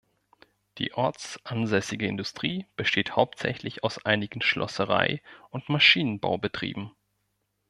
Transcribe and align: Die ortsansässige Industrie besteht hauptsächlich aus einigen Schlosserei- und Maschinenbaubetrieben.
Die 0.79 0.95
ortsansässige 0.95 2.07
Industrie 2.07 2.65
besteht 2.75 3.15
hauptsächlich 3.15 3.83
aus 3.83 4.03
einigen 4.03 4.41
Schlosserei- 4.41 5.21
und 5.51 5.69
Maschinenbaubetrieben. 5.69 6.89